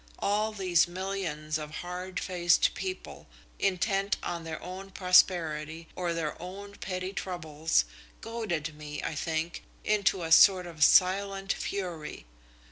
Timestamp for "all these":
0.17-0.87